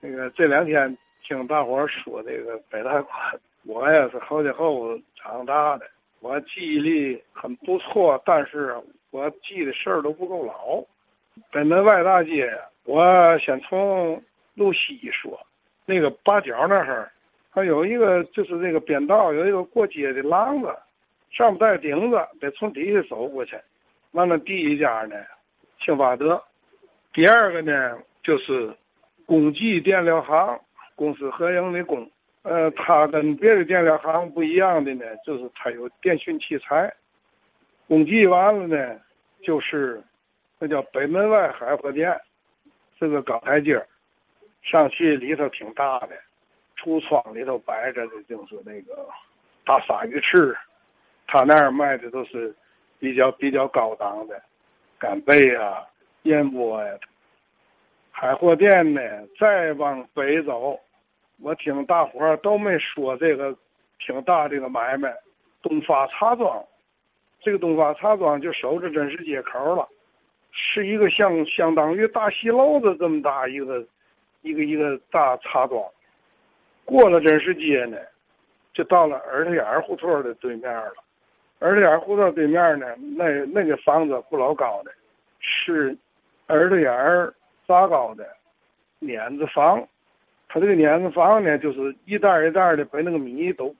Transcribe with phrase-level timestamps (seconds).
[0.00, 3.14] 那个这两天听大伙儿说这个北大关，
[3.64, 5.86] 我也是后家后长大的，
[6.20, 8.74] 我记忆力很不错，但是
[9.10, 10.82] 我记的事儿都不够牢。
[11.52, 12.50] 北门外大街，
[12.84, 14.22] 我先从
[14.54, 15.38] 路西说，
[15.84, 17.10] 那个八角那儿，
[17.50, 20.74] 还有一个就是那个边道有一个过街的廊子，
[21.30, 23.56] 上面带顶子，得从底下走过去。
[24.12, 25.16] 完了，第一家呢，
[25.78, 26.42] 庆发德，
[27.12, 28.74] 第二个呢就是
[29.30, 30.60] 公记电料行，
[30.96, 32.10] 公私合营的公。
[32.42, 36.92] 呃，它跟别的电料行不一样的呢，就是它有电讯器材。
[37.86, 39.00] 公记完了呢，
[39.40, 40.02] 就是
[40.58, 42.20] 那叫北门外海货店，
[42.98, 43.80] 是个高台阶
[44.62, 46.16] 上去里头挺大的，
[46.76, 49.06] 橱窗里头摆着的就是那个
[49.64, 50.56] 大鲨鱼翅，
[51.28, 52.52] 他那儿卖的都是
[52.98, 54.42] 比较比较高档的
[54.98, 55.86] 干贝啊、
[56.22, 56.98] 燕窝呀。
[58.10, 59.00] 海货店呢，
[59.38, 60.78] 再往北走，
[61.40, 63.56] 我听大伙儿都没说这个
[63.98, 65.14] 挺大这个买卖，
[65.62, 66.62] 东发茶庄，
[67.40, 69.88] 这个东发茶庄就守着真实街口了，
[70.50, 73.82] 是一个像相当于大戏楼子这么大一个
[74.42, 75.82] 一个一个大茶庄。
[76.84, 77.96] 过了真实街呢，
[78.74, 80.92] 就到了耳朵眼胡同的对面了。
[81.60, 82.86] 耳朵眼胡同对面呢，
[83.16, 84.92] 那那个房子不老高的，
[85.38, 85.96] 是
[86.48, 87.32] 耳朵眼儿。
[87.70, 88.26] 杂糕的
[88.98, 89.86] 碾子房，
[90.48, 93.72] 他这个碾子房呢，就是一袋一袋的把那个米都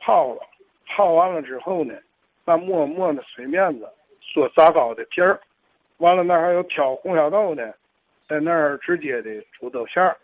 [0.00, 0.40] 泡了，
[0.88, 1.94] 泡完了之后呢，
[2.44, 3.88] 那磨磨那水面子
[4.34, 5.38] 做杂糕的皮儿，
[5.98, 7.72] 完了那还有挑红小豆呢，
[8.28, 10.16] 在那儿直接的煮豆馅儿，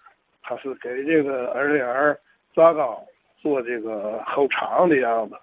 [0.42, 2.18] 他是给这个耳眼儿
[2.56, 3.00] 杂糕
[3.40, 5.36] 做这个后场的样子。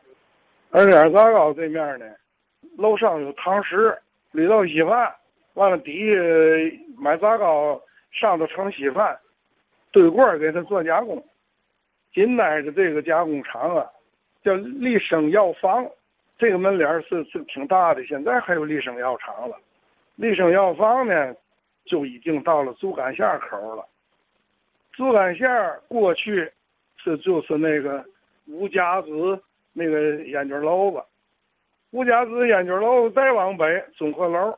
[0.71, 2.05] 耳眼杂糕这面呢，
[2.77, 3.97] 楼上有堂食，
[4.33, 5.15] 里头稀饭。
[5.59, 6.21] 完了，底下
[6.97, 9.19] 买杂糕，上头盛稀饭，
[9.91, 11.21] 对过给他做加工。
[12.13, 13.85] 紧挨着这个加工厂啊，
[14.41, 15.85] 叫立生药房，
[16.37, 18.01] 这个门脸是是挺大的。
[18.05, 19.57] 现在还有立生药厂了。
[20.15, 21.35] 立生药房呢，
[21.83, 23.85] 就已经到了竹竿线口了。
[24.93, 25.49] 竹竿线
[25.89, 26.49] 过去
[26.95, 28.01] 是就是那个
[28.47, 29.37] 吴家子
[29.73, 31.03] 那个烟卷楼子，
[31.91, 34.57] 吴家子烟卷楼再往北综合楼。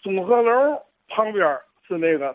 [0.00, 2.34] 综合楼旁边是那个，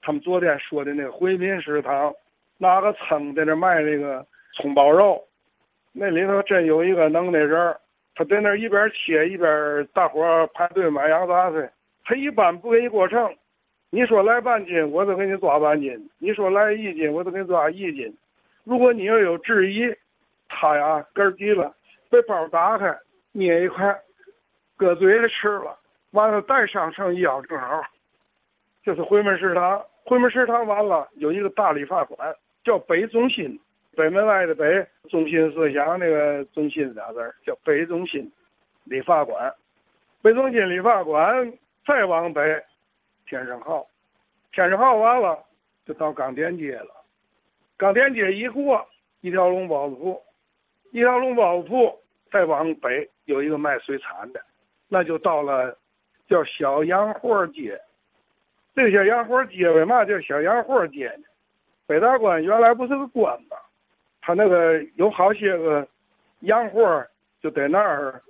[0.00, 2.12] 他们昨天说的那个回民食堂，
[2.56, 5.22] 拿个秤在那卖那个葱包肉，
[5.92, 7.76] 那里头真有一个能耐人
[8.14, 11.68] 他在那一边切一边大伙排队买羊杂碎，
[12.04, 13.36] 他一般不给你过秤，
[13.90, 18.12] 你说来半斤，我都给你抓半斤；你说来一斤，我都给你抓一斤。
[18.64, 19.94] 如果你要有质疑，
[20.48, 21.74] 他呀根儿急了，
[22.10, 22.96] 把包打开，
[23.32, 23.96] 捏一块，
[24.76, 25.78] 搁嘴里吃了。
[26.12, 27.82] 完了，再上秤一咬正好，
[28.82, 29.84] 就是回门食堂。
[30.04, 33.60] 回门食堂完了，有一个大理发馆，叫北中心，
[33.94, 38.32] 北门外的北，中心思想那个中心俩字叫北中心
[38.84, 39.54] 理发馆。
[40.22, 41.52] 北中心理发馆
[41.86, 42.40] 再往北，
[43.26, 43.86] 天生号，
[44.50, 45.38] 天生号完了
[45.84, 47.04] 就到钢店街了。
[47.76, 48.88] 钢店街一过，
[49.20, 50.22] 一条龙包子铺，
[50.90, 52.00] 一条龙包子铺
[52.32, 54.40] 再往北有一个卖水产的，
[54.88, 55.76] 那就到了。
[56.28, 57.80] 叫小洋货街，
[58.74, 61.24] 这个小洋货街为嘛叫小洋货街呢？
[61.86, 63.56] 北大关原来不是个关吗？
[64.20, 65.88] 他那个有好些个
[66.40, 67.06] 洋货
[67.40, 68.20] 就在那儿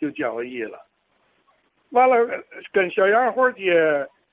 [0.00, 0.78] 就交易了。
[1.90, 2.42] 完了，
[2.72, 3.74] 跟小洋货街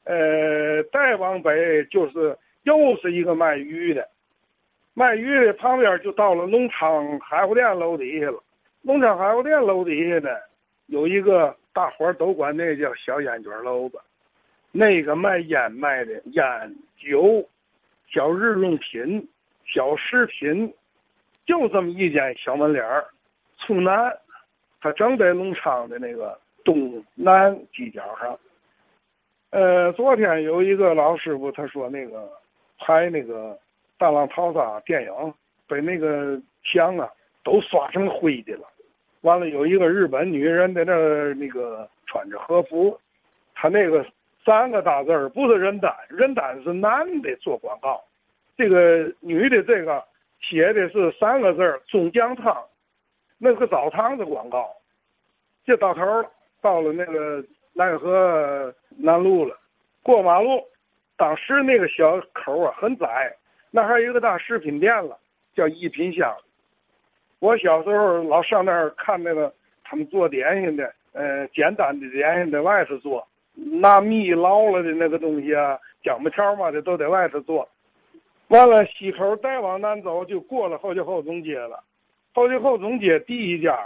[0.06, 4.08] 呃再往北就是又是一个卖鱼的，
[4.94, 8.42] 卖鱼的旁边就到了农场海货店楼底下了。
[8.82, 10.30] 农场海货店楼底下呢
[10.86, 11.54] 有一个。
[11.74, 14.00] 大伙儿都管那个叫小烟卷楼子，
[14.72, 17.48] 那个卖烟卖的烟酒、
[18.08, 19.28] 小日用品、
[19.66, 20.74] 小食品，
[21.46, 23.06] 就这么一间小门脸儿。
[23.58, 24.18] 从南，
[24.82, 28.40] 他正在隆昌的那个东南犄角上。
[29.52, 32.30] 呃，昨天有一个老师傅，他说那个
[32.80, 33.54] 拍那个
[33.98, 35.34] 《大浪淘沙》电影，
[35.68, 37.10] 被那个墙啊
[37.44, 38.68] 都刷成灰的了。
[39.22, 42.98] 完了，有一个日本女人在那儿，那个穿着和服，
[43.54, 44.06] 她那个
[44.46, 48.02] 三个大字儿不是人丹，人丹是男的做广告，
[48.58, 50.04] 这个女的这个
[50.40, 52.56] 写的是三个字儿中江汤，
[53.38, 54.70] 那个澡堂子广告，
[55.66, 56.32] 就到头了，
[56.62, 57.44] 到了那个
[57.74, 59.58] 奈河南路了，
[60.02, 60.64] 过马路，
[61.18, 63.36] 当时那个小口啊很窄，
[63.70, 65.18] 那还有一个大食品店了，
[65.54, 66.34] 叫一品香。
[67.40, 69.54] 我小时候老上那儿看那个
[69.84, 73.26] 他们做点心的，呃，简单的点心在外头做，
[73.56, 77.68] 拿蜜捞了的那个东西啊，姜母条嘛的都在外头做。
[78.50, 81.84] 完了西口再往南走就过了后街后总街了。
[82.34, 83.80] 后街后总街第一家，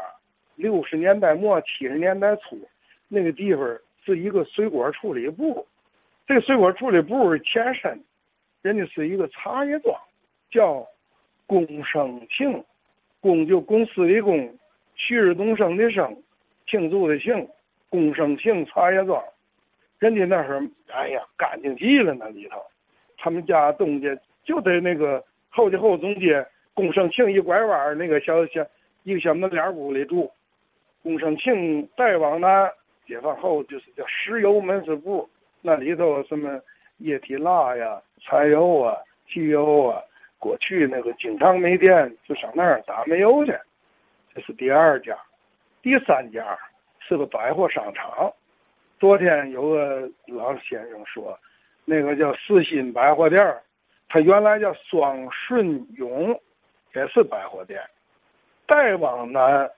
[0.56, 2.58] 六十年代末七十年代初，
[3.08, 5.66] 那个地方是一个水果处理部。
[6.26, 8.02] 这水果处理部前身，
[8.62, 9.94] 人家是一个茶叶庄，
[10.50, 10.88] 叫
[11.46, 12.64] 龚生庆，
[13.24, 14.54] 公就公司的公，
[14.96, 16.14] 旭日东升的升，
[16.68, 17.48] 庆祝的庆，
[17.88, 19.24] 公生庆茶叶庄。
[20.00, 20.62] 人家那会儿，
[20.92, 22.58] 哎呀，干净极了那里头。
[23.18, 24.10] 他们家东家
[24.44, 28.62] 就在那个后街后总街公生庆一拐弯那个小小
[29.04, 30.30] 一个小门脸屋里住。
[31.02, 32.70] 公生庆再往南，
[33.08, 35.30] 解放后就是叫石油门市部。
[35.62, 36.60] 那里头什么
[36.98, 38.98] 液体蜡呀、柴油啊、
[39.30, 40.02] 汽油啊，
[40.44, 43.58] 过去那个经常没电就上那儿打煤油去。
[44.36, 45.18] 这是第二家，
[45.82, 46.60] 第三家
[47.00, 48.30] 是个百货商场。
[49.00, 51.40] 昨天有个老先生说，
[51.86, 53.42] 那个叫四新百货店
[54.10, 56.38] 它原来叫双顺永，
[56.94, 57.82] 也是百货店。
[58.68, 59.72] 再往南，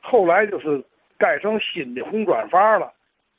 [0.00, 0.80] 后来就是
[1.18, 2.92] 盖成新的红砖房了，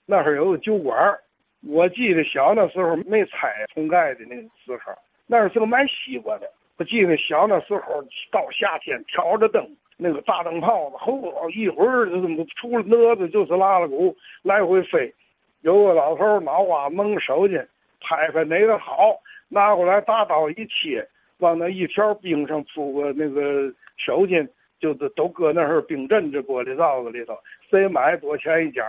[0.06, 1.18] 那儿有个酒馆
[1.66, 4.94] 我记得小那时候没拆重盖的那个时候，
[5.26, 6.52] 那是个卖西瓜的。
[6.78, 9.66] 我记得小那时候到夏天挑着灯，
[9.98, 15.14] 那个大灯泡子，吼，一会儿就除了蛾子就是拉拉鼓来回飞。
[15.62, 17.66] 有个老头脑瓜蒙手巾，
[18.02, 21.08] 拍拍哪个好，拿过来大刀一切，
[21.40, 24.48] 往那一条冰上铺个那个手巾，
[24.80, 27.38] 就是都搁那儿冰镇这玻璃罩子里头，
[27.70, 28.84] 谁买多钱一角。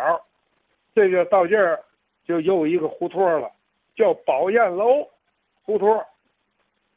[0.94, 1.80] 这个到这儿。
[2.26, 3.48] 就又一个胡同了，
[3.94, 5.08] 叫宝燕楼
[5.62, 5.96] 胡同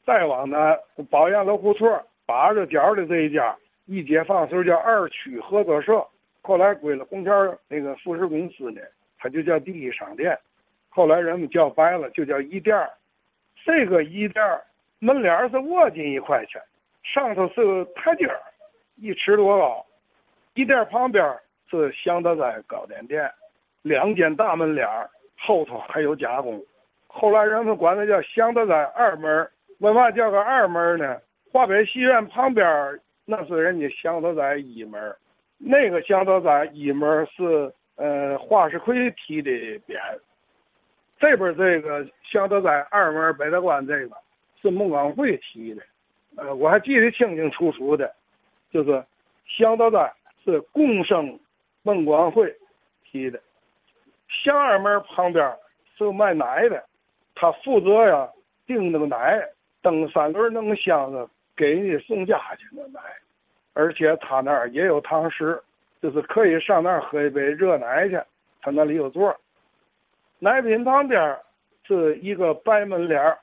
[0.10, 0.76] 再往南，
[1.12, 1.88] 宝燕楼胡同
[2.26, 6.04] 八着角的这一家，一解放时候叫二区合作社，
[6.42, 7.32] 后来归了红桥
[7.68, 8.82] 那个富士公司呢，
[9.20, 10.36] 它就叫第一商店。
[10.90, 12.76] 后来人们叫白了，就叫一店
[13.64, 14.44] 这个一店
[14.98, 16.60] 门脸是卧金一块钱，
[17.04, 18.42] 上头是个台阶儿，
[18.96, 19.86] 一尺多高。
[20.56, 21.24] 一店旁边
[21.70, 23.32] 是祥德斋糕点店，
[23.84, 24.88] 两间大门脸。
[25.38, 26.60] 后头还有加工，
[27.06, 29.48] 后来人们管它叫祥德斋二门。
[29.80, 31.20] 为嘛叫个二门呢？
[31.52, 35.16] 华北戏院旁边那是人家祥德斋一门，
[35.58, 40.00] 那个祥德斋一门是呃华世奎提的匾。
[41.20, 44.16] 这边这个祥德斋二门北大关这个
[44.62, 45.82] 是孟广会提的，
[46.38, 48.14] 呃我还记得清清楚楚的，
[48.72, 49.04] 就是
[49.48, 50.14] 祥德斋
[50.46, 51.40] 是共生
[51.84, 52.54] 孟广会
[53.04, 53.40] 提的。
[54.28, 55.52] 祥二门旁边
[55.98, 56.84] 是卖奶的，
[57.34, 58.30] 他负责呀
[58.68, 59.42] 订那个奶，
[59.82, 63.00] 蹬三轮弄个箱子给人家送家去那奶，
[63.74, 65.62] 而且他那儿也有堂食，
[66.02, 68.20] 就是可以上那儿喝一杯热奶去，
[68.62, 69.36] 他那里有座。
[70.40, 71.38] 奶品旁边
[71.86, 73.38] 是一个白门脸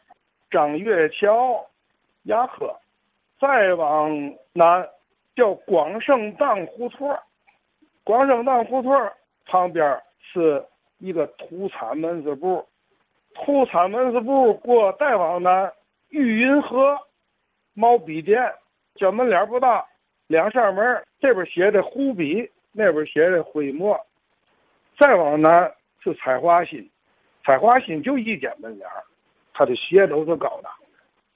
[0.50, 1.66] 张月桥
[2.24, 2.74] 牙科，
[3.40, 4.10] 再往
[4.52, 4.88] 南
[5.34, 7.16] 叫广盛荡胡同
[8.04, 8.92] 广盛荡胡同
[9.46, 10.64] 旁边是。
[10.98, 12.66] 一个土产门市部，
[13.34, 15.70] 土产门市部过再往南，
[16.08, 16.98] 玉云河
[17.74, 18.52] 毛笔店，
[18.94, 19.84] 叫门脸不大，
[20.26, 23.98] 两扇门，这边写的湖笔，那边写的徽墨。
[24.98, 25.72] 再往南
[26.02, 26.90] 是彩华新，
[27.44, 28.88] 彩华新就一间门脸，
[29.52, 30.88] 它的鞋都是高档的。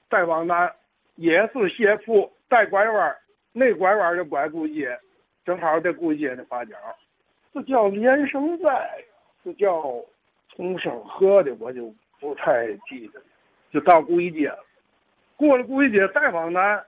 [0.09, 0.73] 再往南
[1.15, 3.15] 也是鞋铺，带拐弯，
[3.51, 4.97] 那拐弯就拐顾街，
[5.45, 6.75] 正好在顾街的发角，
[7.53, 9.03] 这叫连胜斋。
[9.43, 9.95] 这叫
[10.49, 13.19] 重生河的，我就不太记得，
[13.71, 14.59] 就到古一街了。
[15.37, 16.83] 过了古一街再往南，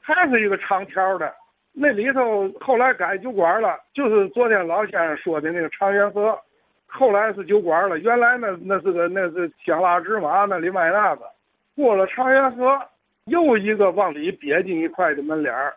[0.00, 1.34] 还是一个长条的，
[1.72, 6.38] 那里头后来改酒馆了，就是昨天老先生说的那个长源河，
[6.86, 7.98] 后来是酒馆了。
[7.98, 11.30] 原来那那是个那是香辣芝麻那里卖那个。
[11.76, 12.80] 过了长源河，
[13.24, 15.74] 又一个往里瘪进一块的门脸儿，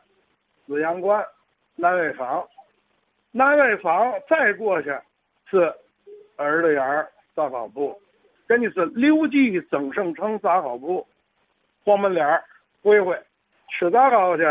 [0.66, 1.26] 紫阳观
[1.76, 2.46] 南威坊，
[3.32, 4.94] 南威坊再过去
[5.50, 5.74] 是。
[6.40, 7.96] 耳朵眼儿杂糕铺，
[8.54, 11.08] 人家是刘记曾盛成杂货铺，
[11.84, 12.44] 黄门脸儿
[12.84, 13.20] 回回
[13.68, 14.44] 吃杂糕去。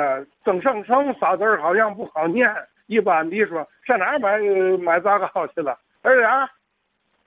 [0.44, 2.52] 曾盛成仨字儿好像不好念，
[2.86, 4.38] 一般的说上哪儿买
[4.78, 5.78] 买杂糕去了？
[6.02, 6.48] 耳朵眼儿，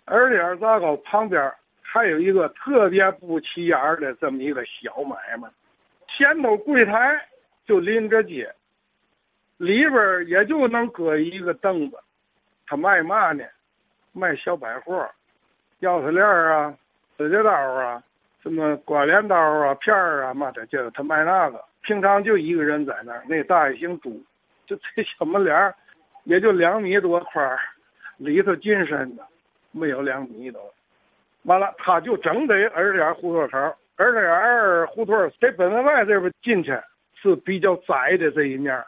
[0.07, 1.49] 耳朵眼儿杂糕旁边
[1.81, 5.47] 还有一个特别不起眼儿的这么一个小买卖，
[6.09, 7.25] 前头柜台
[7.65, 8.53] 就临着街，
[9.55, 11.97] 里边也就能搁一个凳子，
[12.67, 13.45] 他卖嘛呢？
[14.11, 15.09] 卖小百货，
[15.85, 16.73] 钥匙链啊，
[17.17, 18.01] 指甲刀啊，
[18.41, 21.63] 什么刮脸刀啊，片儿啊，嘛的，这他卖那个。
[21.83, 24.19] 平常就一个人在那儿，那大爷姓朱，
[24.65, 25.75] 就这小门脸儿，
[26.23, 27.59] 也就两米多宽儿，
[28.17, 29.23] 里头进深的，
[29.71, 30.59] 没有两米多。
[31.43, 36.75] 完了，他就整在耳眼胡同口，二点二胡同在北门外这边进去
[37.21, 38.83] 是比较窄的这一面，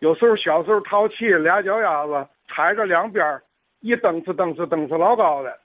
[0.00, 3.40] 有时候小时候淘气，俩脚丫子踩着两边，
[3.80, 5.58] 一蹬哧蹬哧蹬哧老高的，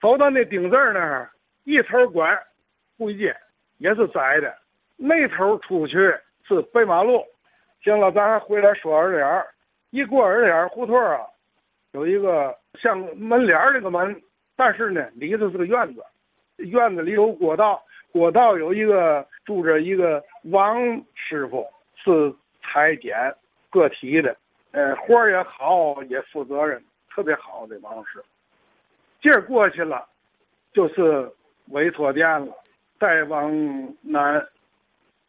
[0.00, 1.30] 走到那顶字那儿，
[1.64, 2.38] 一头拐，
[2.98, 3.34] 回街
[3.78, 4.54] 也是窄的，
[4.96, 5.96] 那头出去
[6.46, 7.24] 是北马路。
[7.82, 9.44] 行了，咱还回来说二点
[9.90, 11.20] 一过二点胡同啊，
[11.92, 14.20] 有一个像门脸那个门，
[14.56, 16.02] 但是呢，里头是个院子，
[16.56, 17.82] 院子里有过道。
[18.12, 20.78] 过道有一个住着一个王
[21.14, 23.14] 师傅，是裁剪
[23.68, 24.34] 个体的，
[24.72, 28.24] 呃，活儿也好，也负责任，特别好的王师。
[29.30, 30.06] 这过去了，
[30.72, 31.30] 就是
[31.68, 32.52] 委托店了。
[32.98, 33.52] 再往
[34.02, 34.46] 南，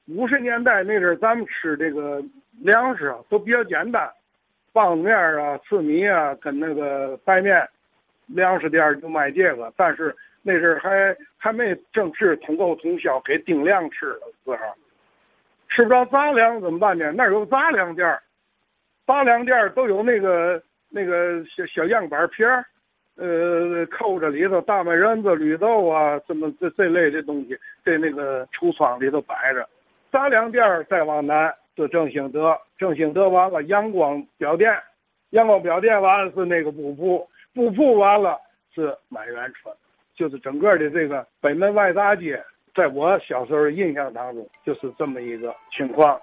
[0.08, 2.24] 五十年代那阵儿，咱们吃这个
[2.60, 4.10] 粮食都比较简单，
[4.72, 7.68] 棒子面啊、紫米啊，跟那个白面，
[8.28, 10.16] 粮食店就卖这个，但是。
[10.44, 14.58] 那阵儿还还没正式统购统销给定量吃的时候，
[15.68, 17.12] 吃不着杂粮怎么办呢？
[17.12, 18.18] 那儿有杂粮店，
[19.06, 22.66] 杂粮店都有那个那个小小样板皮儿，
[23.18, 29.68] 呃，扣着里头大麦仁子、绿豆啊，什么这这类的东西，在那个橱窗里头摆着。
[30.12, 34.72] 杂粮店再往南是正兴德，正兴德完了阳光表店，
[35.32, 38.40] 阳光表店完了是那个布铺，布铺完了
[38.74, 39.74] 是满园春。
[40.16, 42.44] 就是整个的这个北门外大街，
[42.74, 46.20] 在我小时候印象当中，就是这么一个情况。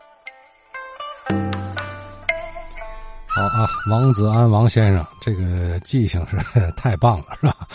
[3.34, 6.36] 好啊，王子安王先生，这个记性是
[6.76, 7.66] 太棒了，是吧？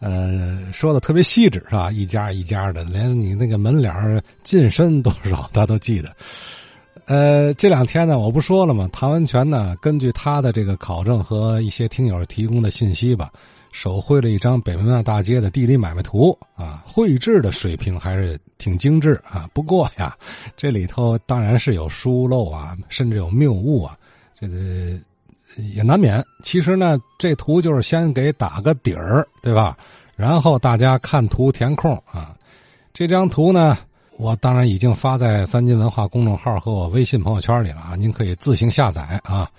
[0.00, 1.88] 呃，说的特别细致，是吧？
[1.88, 3.94] 一家一家的，连你那个门脸
[4.42, 6.12] 进深多少，他都记得。
[7.06, 8.88] 呃，这两天呢，我不说了吗？
[8.92, 13.30] 唐文全呢，根据他的这个考证和一些听友提供的信息吧。
[13.70, 19.48] 手绘了一张北门外大街的地理买卖图啊，绘制的水平还是挺精致啊。
[19.52, 20.16] 不过呀，
[20.56, 23.96] 这里头当然是有疏漏啊，甚至有谬误啊，
[24.52, 26.24] 呃也难免。
[26.42, 29.76] 其实呢，这图就是先给打个底儿，对吧？
[30.16, 32.34] 然后大家看图填空啊。
[32.92, 33.76] 这张图呢，
[34.18, 39.50] 我当然已经发在三金文化公众号和我微信朋友圈里了啊，您可以自行下载啊。